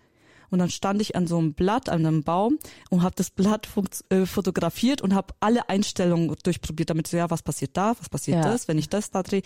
Und 0.50 0.58
dann 0.58 0.70
stand 0.70 1.00
ich 1.00 1.16
an 1.16 1.26
so 1.26 1.38
einem 1.38 1.54
Blatt, 1.54 1.88
an 1.88 2.04
einem 2.04 2.22
Baum 2.22 2.58
und 2.90 3.02
habe 3.02 3.14
das 3.16 3.30
Blatt 3.30 3.68
äh, 4.08 4.26
fotografiere 4.26 5.02
und 5.02 5.14
habe 5.14 5.34
alle 5.40 5.68
Einstellungen 5.68 6.34
durchprobiert, 6.42 6.90
damit 6.90 7.06
so, 7.06 7.16
ja, 7.16 7.30
was 7.30 7.42
passiert 7.42 7.76
da, 7.76 7.94
was 7.98 8.08
passiert 8.08 8.44
ja. 8.44 8.50
das, 8.50 8.68
wenn 8.68 8.78
ich 8.78 8.88
das 8.88 9.10
da 9.10 9.22
drehe. 9.22 9.42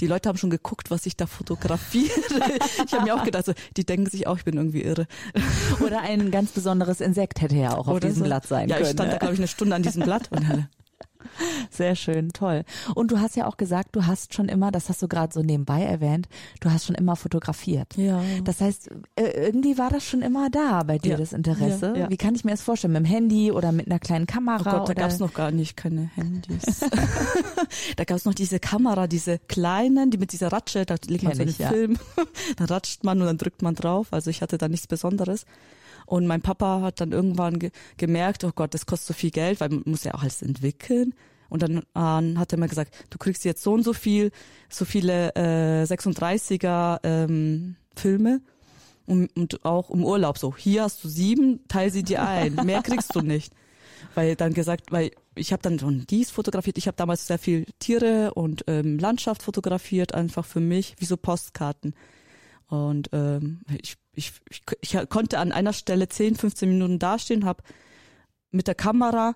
Die 0.00 0.06
Leute 0.06 0.28
haben 0.28 0.36
schon 0.36 0.50
geguckt, 0.50 0.90
was 0.90 1.06
ich 1.06 1.16
da 1.16 1.26
fotografiere. 1.26 2.10
ich 2.86 2.92
habe 2.92 3.04
mir 3.04 3.14
auch 3.14 3.24
gedacht, 3.24 3.46
so, 3.46 3.52
die 3.76 3.84
denken 3.84 4.10
sich 4.10 4.26
auch, 4.26 4.36
ich 4.36 4.44
bin 4.44 4.56
irgendwie 4.56 4.82
irre. 4.82 5.06
Oder 5.80 6.00
ein 6.00 6.30
ganz 6.30 6.52
besonderes 6.52 7.00
Insekt 7.00 7.40
hätte 7.40 7.56
ja 7.56 7.76
auch 7.76 7.88
auf 7.88 7.96
Oder 7.96 8.08
diesem 8.08 8.22
so. 8.22 8.24
Blatt 8.24 8.46
sein 8.46 8.68
ja, 8.68 8.76
können. 8.76 8.84
Ja, 8.84 8.90
ich 8.90 8.94
stand 8.94 9.12
da, 9.12 9.18
glaube 9.18 9.34
ich, 9.34 9.40
eine 9.40 9.48
Stunde 9.48 9.74
an 9.76 9.82
diesem 9.82 10.02
Blatt 10.02 10.30
und 10.32 10.68
sehr 11.70 11.94
schön, 11.96 12.30
toll. 12.30 12.64
Und 12.94 13.10
du 13.10 13.18
hast 13.18 13.36
ja 13.36 13.46
auch 13.46 13.56
gesagt, 13.56 13.94
du 13.96 14.06
hast 14.06 14.34
schon 14.34 14.48
immer, 14.48 14.70
das 14.70 14.88
hast 14.88 15.02
du 15.02 15.08
gerade 15.08 15.32
so 15.32 15.42
nebenbei 15.42 15.82
erwähnt, 15.82 16.28
du 16.60 16.70
hast 16.70 16.86
schon 16.86 16.94
immer 16.94 17.16
fotografiert. 17.16 17.96
Ja. 17.96 18.22
Das 18.44 18.60
heißt, 18.60 18.90
äh, 19.16 19.46
irgendwie 19.46 19.78
war 19.78 19.90
das 19.90 20.04
schon 20.04 20.22
immer 20.22 20.50
da 20.50 20.82
bei 20.82 20.98
dir, 20.98 21.12
ja. 21.12 21.16
das 21.16 21.32
Interesse. 21.32 21.92
Ja, 21.94 22.02
ja. 22.02 22.10
Wie 22.10 22.16
kann 22.16 22.34
ich 22.34 22.44
mir 22.44 22.52
das 22.52 22.62
vorstellen? 22.62 22.92
Mit 22.92 23.04
dem 23.04 23.06
Handy 23.06 23.52
oder 23.52 23.72
mit 23.72 23.86
einer 23.86 23.98
kleinen 23.98 24.26
Kamera? 24.26 24.76
Oh 24.76 24.78
Gott, 24.78 24.88
da 24.88 24.94
gab 24.94 25.10
es 25.10 25.18
noch 25.18 25.34
gar 25.34 25.50
nicht 25.50 25.76
keine 25.76 26.10
Handys. 26.14 26.80
da 27.96 28.04
gab 28.04 28.16
es 28.16 28.24
noch 28.24 28.34
diese 28.34 28.60
Kamera, 28.60 29.06
diese 29.06 29.38
kleinen, 29.38 30.10
die 30.10 30.18
mit 30.18 30.32
dieser 30.32 30.52
Ratsche, 30.52 30.86
da 30.86 30.96
legt 31.06 31.24
man 31.24 31.34
so 31.34 31.42
einen 31.42 31.50
ich, 31.50 31.56
Film, 31.56 31.98
dann 32.56 32.66
ratscht 32.66 33.04
man 33.04 33.20
und 33.20 33.26
dann 33.26 33.38
drückt 33.38 33.62
man 33.62 33.74
drauf. 33.74 34.08
Also 34.12 34.30
ich 34.30 34.42
hatte 34.42 34.58
da 34.58 34.68
nichts 34.68 34.86
Besonderes. 34.86 35.46
Und 36.06 36.26
mein 36.26 36.40
Papa 36.40 36.80
hat 36.82 37.00
dann 37.00 37.12
irgendwann 37.12 37.58
ge 37.58 37.70
gemerkt, 37.96 38.44
oh 38.44 38.52
Gott, 38.54 38.74
das 38.74 38.86
kostet 38.86 39.08
so 39.08 39.14
viel 39.14 39.30
Geld, 39.30 39.60
weil 39.60 39.68
man 39.68 39.82
muss 39.84 40.04
ja 40.04 40.14
auch 40.14 40.22
alles 40.22 40.42
entwickeln. 40.42 41.14
Und 41.48 41.62
dann 41.62 41.78
äh, 41.94 42.38
hat 42.38 42.52
er 42.52 42.58
mir 42.58 42.68
gesagt, 42.68 42.94
du 43.10 43.18
kriegst 43.18 43.44
jetzt 43.44 43.62
so 43.62 43.72
und 43.72 43.82
so 43.82 43.92
viel, 43.92 44.30
so 44.68 44.84
viele 44.84 45.34
äh, 45.34 45.84
36er 45.84 47.00
ähm, 47.02 47.76
Filme 47.94 48.40
und, 49.06 49.34
und 49.36 49.64
auch 49.64 49.90
im 49.90 50.04
Urlaub 50.04 50.38
so. 50.38 50.56
Hier 50.56 50.82
hast 50.82 51.02
du 51.04 51.08
sieben, 51.08 51.60
teil 51.68 51.90
sie 51.90 52.02
dir 52.02 52.22
ein. 52.22 52.54
Mehr 52.64 52.82
kriegst 52.82 53.14
du 53.14 53.20
nicht. 53.20 53.52
Weil 54.14 54.36
dann 54.36 54.54
gesagt, 54.54 54.92
weil 54.92 55.10
ich 55.34 55.52
habe 55.52 55.62
dann 55.62 55.78
schon 55.78 56.04
dies 56.08 56.30
fotografiert. 56.30 56.78
Ich 56.78 56.86
habe 56.86 56.96
damals 56.96 57.26
sehr 57.26 57.38
viel 57.38 57.66
Tiere 57.78 58.34
und 58.34 58.64
ähm, 58.66 58.98
Landschaft 58.98 59.42
fotografiert, 59.42 60.14
einfach 60.14 60.44
für 60.44 60.60
mich, 60.60 60.94
wie 60.98 61.04
so 61.04 61.16
Postkarten. 61.16 61.94
Und 62.68 63.10
ähm, 63.12 63.60
ich, 63.80 63.96
ich, 64.16 64.32
ich, 64.50 64.62
ich 64.80 65.08
konnte 65.08 65.38
an 65.38 65.52
einer 65.52 65.72
Stelle 65.72 66.08
10, 66.08 66.36
15 66.36 66.68
Minuten 66.68 66.98
dastehen, 66.98 67.44
habe 67.44 67.62
mit 68.50 68.66
der 68.66 68.74
Kamera 68.74 69.34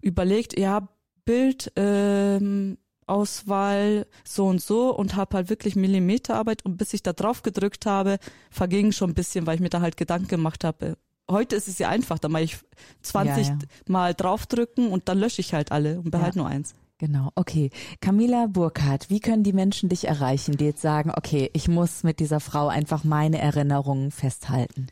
überlegt, 0.00 0.58
ja, 0.58 0.88
Bild, 1.24 1.70
ähm, 1.76 2.78
Auswahl 3.06 4.06
so 4.24 4.46
und 4.46 4.60
so 4.60 4.94
und 4.94 5.16
habe 5.16 5.36
halt 5.36 5.50
wirklich 5.50 5.76
Millimeterarbeit 5.76 6.64
und 6.64 6.76
bis 6.76 6.94
ich 6.94 7.02
da 7.02 7.12
drauf 7.12 7.42
gedrückt 7.42 7.86
habe, 7.86 8.18
verging 8.50 8.92
schon 8.92 9.10
ein 9.10 9.14
bisschen, 9.14 9.46
weil 9.46 9.56
ich 9.56 9.60
mir 9.60 9.68
da 9.68 9.80
halt 9.80 9.96
Gedanken 9.96 10.28
gemacht 10.28 10.64
habe. 10.64 10.96
Heute 11.30 11.56
ist 11.56 11.68
es 11.68 11.78
ja 11.78 11.88
einfach, 11.88 12.18
da 12.18 12.28
mache 12.28 12.44
ich 12.44 12.56
20 13.02 13.46
ja, 13.46 13.52
ja. 13.52 13.58
Mal 13.86 14.14
draufdrücken 14.14 14.88
und 14.88 15.08
dann 15.08 15.18
lösche 15.18 15.40
ich 15.40 15.54
halt 15.54 15.72
alle 15.72 15.98
und 15.98 16.10
behalte 16.10 16.38
ja. 16.38 16.42
nur 16.42 16.50
eins. 16.50 16.74
Genau, 17.02 17.30
okay. 17.34 17.70
Camila 18.00 18.46
Burkhardt, 18.46 19.10
wie 19.10 19.18
können 19.18 19.42
die 19.42 19.52
Menschen 19.52 19.88
dich 19.88 20.06
erreichen, 20.06 20.56
die 20.56 20.66
jetzt 20.66 20.82
sagen, 20.82 21.10
okay, 21.12 21.50
ich 21.52 21.66
muss 21.66 22.04
mit 22.04 22.20
dieser 22.20 22.38
Frau 22.38 22.68
einfach 22.68 23.02
meine 23.02 23.40
Erinnerungen 23.40 24.12
festhalten? 24.12 24.86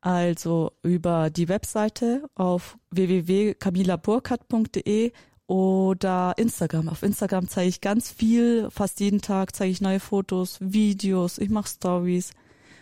Also 0.00 0.72
über 0.82 1.30
die 1.30 1.48
Webseite 1.48 2.28
auf 2.34 2.76
www.camilaburkhardt.de 2.90 5.12
oder 5.46 6.34
Instagram. 6.38 6.88
Auf 6.88 7.04
Instagram 7.04 7.46
zeige 7.46 7.68
ich 7.68 7.80
ganz 7.80 8.10
viel, 8.10 8.68
fast 8.72 8.98
jeden 8.98 9.20
Tag 9.20 9.54
zeige 9.54 9.70
ich 9.70 9.80
neue 9.80 10.00
Fotos, 10.00 10.58
Videos, 10.60 11.38
ich 11.38 11.50
mache 11.50 11.68
Stories 11.68 12.32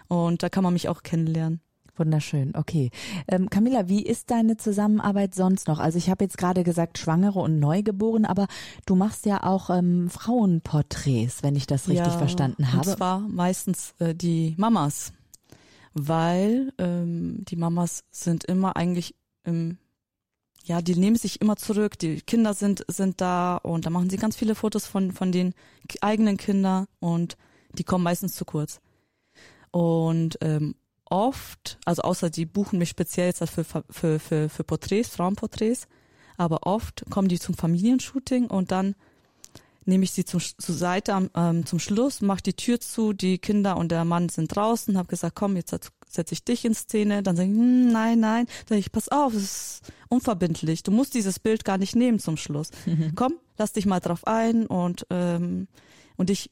und 0.09 0.43
da 0.43 0.49
kann 0.49 0.65
man 0.65 0.73
mich 0.73 0.89
auch 0.89 1.03
kennenlernen. 1.03 1.61
Wunderschön, 2.03 2.53
okay. 2.57 2.91
Ähm, 3.29 3.49
Camilla, 3.49 3.89
wie 3.89 4.03
ist 4.03 4.33
deine 4.33 4.57
Zusammenarbeit 4.57 5.37
sonst 5.37 5.69
noch? 5.69 5.79
Also 5.79 5.99
ich 5.99 6.11
habe 6.11 6.25
jetzt 6.25 6.37
gerade 6.37 6.65
gesagt 6.65 6.99
Schwangere 6.99 7.39
und 7.39 7.61
Neugeborene, 7.61 8.29
aber 8.29 8.49
du 8.87 8.97
machst 8.97 9.25
ja 9.25 9.45
auch 9.45 9.71
ähm, 9.71 10.11
Frauenporträts, 10.11 11.45
wenn 11.45 11.55
ich 11.55 11.69
das 11.69 11.89
richtig 11.89 12.07
ja, 12.09 12.19
verstanden 12.19 12.73
habe. 12.73 12.91
Und 12.91 12.97
zwar 12.97 13.21
meistens 13.21 13.95
äh, 14.01 14.17
die 14.17 14.55
Mamas, 14.59 15.13
weil 15.95 16.73
ähm, 16.79 17.45
die 17.45 17.55
Mamas 17.55 18.03
sind 18.11 18.43
immer 18.43 18.77
eigentlich 18.77 19.15
im 19.45 19.79
ja, 20.65 20.83
die 20.83 20.97
nehmen 20.97 21.17
sich 21.17 21.41
immer 21.41 21.57
zurück, 21.57 21.99
die 21.99 22.21
Kinder 22.21 22.55
sind, 22.55 22.85
sind 22.89 23.21
da 23.21 23.57
und 23.57 23.87
da 23.87 23.91
machen 23.91 24.11
sie 24.11 24.17
ganz 24.17 24.37
viele 24.37 24.57
Fotos 24.57 24.87
von, 24.87 25.13
von 25.13 25.31
den 25.31 25.55
eigenen 26.01 26.37
Kindern 26.37 26.87
und 27.01 27.37
die 27.79 27.85
kommen 27.85 28.05
meistens 28.05 28.35
zu 28.35 28.45
kurz. 28.45 28.81
Und 29.73 30.39
ähm, 30.41 30.75
oft, 31.13 31.79
also 31.85 32.03
außer 32.03 32.31
die 32.31 32.47
buchen 32.47 32.79
mich 32.79 32.89
speziell 32.89 33.27
jetzt 33.27 33.47
für, 33.51 33.65
für, 33.65 34.19
für, 34.19 34.49
für 34.49 34.65
Porträts, 34.65 35.11
Frauenporträts, 35.11 35.87
aber 36.39 36.67
oft 36.67 37.05
kommen 37.11 37.29
die 37.29 37.39
zum 37.39 37.55
Familienshooting 37.55 38.47
und 38.47 38.73
dann 38.73 38.95
nehme 39.85 40.05
ich 40.05 40.13
sie 40.13 40.25
zum, 40.25 40.41
zur 40.41 40.75
Seite 40.75 41.31
ähm, 41.37 41.67
zum 41.67 41.79
Schluss, 41.79 42.23
mache 42.23 42.43
die 42.43 42.55
Tür 42.55 42.81
zu, 42.81 43.13
die 43.13 43.39
Kinder 43.39 43.77
und 43.77 43.93
der 43.93 44.07
Mann 44.07 44.31
sind 44.31 44.57
draußen, 44.57 44.97
habe 44.97 45.09
gesagt, 45.09 45.37
komm, 45.37 45.57
jetzt 45.57 45.75
setze 46.09 46.33
ich 46.33 46.45
dich 46.45 46.65
in 46.65 46.75
Szene, 46.75 47.23
dann 47.23 47.37
sagen, 47.37 47.51
hm, 47.51 47.93
nein, 47.93 48.19
nein, 48.19 48.47
dann 48.47 48.69
sage 48.69 48.79
ich, 48.79 48.91
pass 48.91 49.11
auf, 49.11 49.35
es 49.35 49.43
ist 49.43 49.93
unverbindlich, 50.09 50.83
du 50.83 50.93
musst 50.93 51.13
dieses 51.13 51.39
Bild 51.39 51.67
gar 51.67 51.77
nicht 51.77 51.95
nehmen 51.95 52.21
zum 52.21 52.39
Schluss. 52.39 52.71
Mhm. 52.87 53.13
Komm, 53.17 53.35
lass 53.59 53.73
dich 53.73 53.85
mal 53.85 54.01
drauf 54.01 54.27
ein 54.27 54.67
und 54.67 55.07
ähm, 55.11 55.69
und 56.17 56.31
ich 56.31 56.51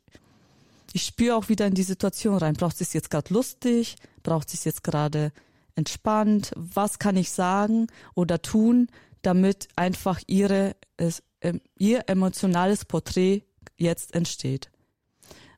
ich 0.92 1.04
spüre 1.04 1.36
auch 1.36 1.48
wieder 1.48 1.66
in 1.66 1.74
die 1.74 1.82
Situation 1.82 2.36
rein. 2.36 2.54
Braucht 2.54 2.80
es 2.80 2.92
jetzt 2.92 3.10
gerade 3.10 3.32
lustig? 3.32 3.96
Braucht 4.22 4.52
es 4.52 4.64
jetzt 4.64 4.82
gerade 4.82 5.32
entspannt? 5.74 6.52
Was 6.56 6.98
kann 6.98 7.16
ich 7.16 7.30
sagen 7.30 7.86
oder 8.14 8.42
tun, 8.42 8.88
damit 9.22 9.68
einfach 9.76 10.20
ihre, 10.26 10.76
es, 10.96 11.22
äh, 11.40 11.58
ihr 11.78 12.08
emotionales 12.08 12.84
Porträt 12.84 13.44
jetzt 13.76 14.14
entsteht? 14.14 14.70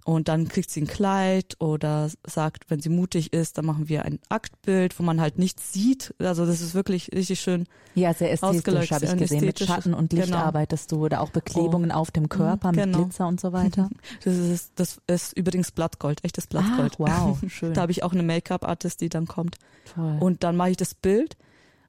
Und 0.04 0.26
dann 0.26 0.48
kriegt 0.48 0.68
sie 0.68 0.80
ein 0.80 0.88
Kleid 0.88 1.56
oder 1.60 2.10
sagt, 2.26 2.64
wenn 2.68 2.80
sie 2.80 2.88
mutig 2.88 3.32
ist, 3.32 3.56
dann 3.56 3.66
machen 3.66 3.88
wir 3.88 4.04
ein 4.04 4.18
Aktbild, 4.28 4.98
wo 4.98 5.04
man 5.04 5.20
halt 5.20 5.38
nichts 5.38 5.72
sieht. 5.72 6.12
Also 6.18 6.44
das 6.44 6.60
ist 6.60 6.74
wirklich 6.74 7.12
richtig 7.14 7.40
schön. 7.40 7.66
Ja, 7.94 8.12
sehr 8.12 8.32
ästhetisch 8.32 8.90
habe 8.90 9.04
ich 9.04 9.16
gesehen. 9.16 9.44
Mit 9.44 9.60
Schatten 9.60 9.94
und 9.94 10.12
Licht 10.12 10.26
genau. 10.26 10.38
arbeitest 10.38 10.90
du 10.90 11.04
oder 11.04 11.20
auch 11.20 11.30
Beklebungen 11.30 11.92
oh. 11.92 11.96
auf 11.96 12.10
dem 12.10 12.28
Körper 12.28 12.72
genau. 12.72 12.98
mit 12.98 13.06
Glitzer 13.06 13.28
und 13.28 13.40
so 13.40 13.52
weiter. 13.52 13.90
Das 14.24 14.36
ist, 14.36 14.72
das 14.76 15.00
ist 15.06 15.36
übrigens 15.36 15.72
Blattgold, 15.72 16.24
echtes 16.24 16.46
Blattgold. 16.46 16.96
Ah, 17.00 17.26
wow, 17.26 17.38
schön. 17.48 17.74
Da 17.74 17.82
habe 17.82 17.92
ich 17.92 18.02
auch 18.02 18.12
eine 18.12 18.22
Make-up-Artist, 18.22 19.00
die 19.00 19.08
dann 19.08 19.26
kommt. 19.26 19.56
Toll. 19.94 20.18
Und 20.20 20.44
dann 20.44 20.56
mache 20.56 20.70
ich 20.70 20.76
das 20.76 20.94
Bild. 20.94 21.36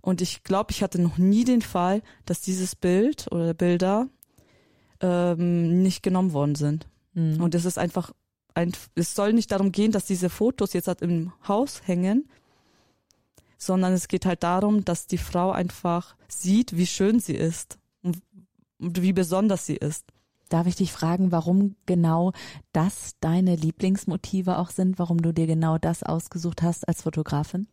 Und 0.02 0.22
ich 0.22 0.44
glaube, 0.44 0.72
ich 0.72 0.84
hatte 0.84 1.02
noch 1.02 1.18
nie 1.18 1.44
den 1.44 1.62
Fall, 1.62 2.02
dass 2.26 2.42
dieses 2.42 2.76
Bild 2.76 3.32
oder 3.32 3.54
Bilder 3.54 4.08
ähm, 5.02 5.82
nicht 5.84 6.04
genommen 6.04 6.34
worden 6.34 6.56
sind. 6.56 6.88
Mhm. 7.14 7.42
Und 7.42 7.56
es 7.56 7.66
ist 7.66 7.78
einfach 7.78 8.12
ein, 8.54 8.72
es 8.96 9.16
soll 9.16 9.34
nicht 9.34 9.52
darum 9.52 9.72
gehen, 9.72 9.92
dass 9.92 10.06
diese 10.06 10.30
Fotos 10.30 10.74
jetzt 10.74 10.88
halt 10.88 11.02
im 11.02 11.32
Haus 11.48 11.82
hängen, 11.86 12.30
sondern 13.58 13.94
es 13.94 14.08
geht 14.08 14.26
halt 14.26 14.44
darum, 14.44 14.86
dass 14.86 15.08
die 15.08 15.18
Frau 15.18 15.52
einfach 15.52 16.16
sieht, 16.28 16.78
wie 16.78 16.86
schön 16.86 17.20
sie 17.20 17.36
ist 17.36 17.78
und, 18.02 18.22
und 18.80 19.02
wie 19.02 19.14
besonders 19.14 19.66
sie 19.66 19.76
ist. 19.76 20.06
Darf 20.50 20.68
ich 20.68 20.76
dich 20.76 20.92
fragen, 20.92 21.32
warum 21.32 21.76
genau 21.86 22.34
das 22.74 23.14
deine 23.22 23.56
Lieblingsmotive 23.56 24.60
auch 24.60 24.70
sind, 24.70 25.00
warum 25.00 25.22
du 25.22 25.34
dir 25.34 25.48
genau 25.48 25.78
das 25.78 26.04
ausgesucht 26.04 26.62
hast 26.62 26.88
als 26.88 27.02
Fotografin? 27.02 27.68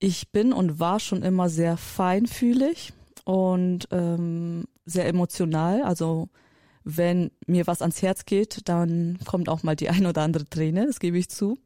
Ich 0.00 0.32
bin 0.32 0.52
und 0.52 0.80
war 0.80 0.98
schon 0.98 1.22
immer 1.22 1.48
sehr 1.48 1.76
feinfühlig 1.76 2.92
und 3.24 3.86
ähm, 3.92 4.64
sehr 4.86 5.06
emotional. 5.06 5.82
Also 5.82 6.28
wenn 6.84 7.30
mir 7.46 7.66
was 7.66 7.82
ans 7.82 8.02
Herz 8.02 8.24
geht, 8.24 8.68
dann 8.68 9.18
kommt 9.26 9.48
auch 9.48 9.62
mal 9.62 9.76
die 9.76 9.88
ein 9.90 10.06
oder 10.06 10.22
andere 10.22 10.48
Träne, 10.48 10.86
das 10.86 11.00
gebe 11.00 11.18
ich 11.18 11.28
zu. 11.28 11.58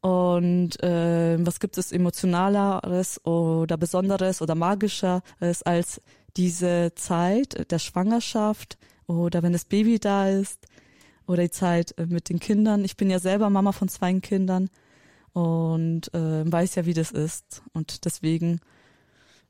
Und 0.00 0.80
äh, 0.82 1.36
was 1.44 1.58
gibt 1.58 1.78
es 1.78 1.90
emotionaleres 1.90 3.24
oder 3.24 3.76
besonderes 3.76 4.40
oder 4.40 4.54
magischeres 4.54 5.62
als 5.64 6.00
diese 6.36 6.92
Zeit 6.94 7.70
der 7.70 7.78
Schwangerschaft 7.78 8.78
oder 9.06 9.42
wenn 9.42 9.52
das 9.52 9.64
Baby 9.64 9.98
da 9.98 10.28
ist 10.28 10.66
oder 11.26 11.42
die 11.42 11.50
Zeit 11.50 11.96
äh, 11.98 12.06
mit 12.06 12.28
den 12.28 12.38
Kindern. 12.38 12.84
Ich 12.84 12.96
bin 12.96 13.10
ja 13.10 13.18
selber 13.18 13.50
Mama 13.50 13.72
von 13.72 13.88
zwei 13.88 14.12
Kindern 14.20 14.68
und 15.32 16.12
äh, 16.14 16.50
weiß 16.50 16.76
ja, 16.76 16.86
wie 16.86 16.94
das 16.94 17.10
ist. 17.10 17.62
Und 17.72 18.04
deswegen, 18.04 18.60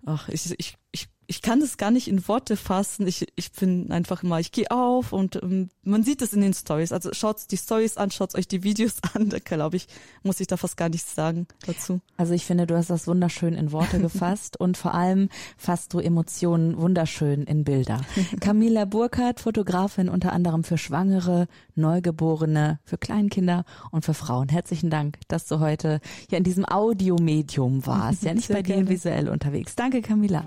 ach, 0.04 0.28
ich, 0.28 0.52
ich, 0.58 0.76
ich 0.90 1.08
ich 1.28 1.42
kann 1.42 1.60
das 1.60 1.76
gar 1.76 1.90
nicht 1.90 2.08
in 2.08 2.26
Worte 2.28 2.56
fassen. 2.56 3.06
Ich, 3.06 3.26
ich 3.36 3.52
bin 3.52 3.90
einfach 3.90 4.22
immer, 4.22 4.38
ich 4.38 4.52
gehe 4.52 4.70
auf 4.70 5.12
und 5.12 5.36
ähm, 5.42 5.70
man 5.82 6.02
sieht 6.02 6.22
es 6.22 6.32
in 6.32 6.40
den 6.40 6.54
Stories. 6.54 6.92
Also 6.92 7.10
schaut 7.12 7.50
die 7.50 7.56
Stories 7.56 7.96
an, 7.96 8.10
schaut 8.10 8.34
euch 8.34 8.48
die 8.48 8.62
Videos 8.62 8.96
an. 9.14 9.28
Da 9.28 9.38
glaube 9.38 9.76
ich, 9.76 9.88
muss 10.22 10.40
ich 10.40 10.46
da 10.46 10.56
fast 10.56 10.76
gar 10.76 10.88
nichts 10.88 11.14
sagen 11.14 11.46
dazu. 11.66 12.00
Also 12.16 12.32
ich 12.34 12.44
finde, 12.44 12.66
du 12.66 12.76
hast 12.76 12.90
das 12.90 13.06
wunderschön 13.06 13.54
in 13.54 13.72
Worte 13.72 13.98
gefasst 14.00 14.58
und 14.58 14.76
vor 14.76 14.94
allem 14.94 15.28
fasst 15.56 15.94
du 15.94 15.98
Emotionen 15.98 16.76
wunderschön 16.76 17.42
in 17.42 17.64
Bilder. 17.64 18.00
Camilla 18.40 18.84
Burkhardt, 18.84 19.40
Fotografin 19.40 20.08
unter 20.08 20.32
anderem 20.32 20.64
für 20.64 20.78
Schwangere, 20.78 21.48
Neugeborene, 21.74 22.78
für 22.84 22.98
Kleinkinder 22.98 23.64
und 23.90 24.04
für 24.04 24.14
Frauen. 24.14 24.48
Herzlichen 24.48 24.90
Dank, 24.90 25.18
dass 25.28 25.46
du 25.46 25.60
heute 25.60 26.00
hier 26.28 26.38
in 26.38 26.44
diesem 26.44 26.64
Audiomedium 26.64 27.86
warst, 27.86 28.22
ja 28.22 28.34
nicht 28.34 28.46
Sehr 28.46 28.56
bei 28.56 28.62
dir 28.62 28.88
visuell 28.88 29.28
unterwegs. 29.28 29.74
Danke, 29.74 30.02
Camilla. 30.02 30.46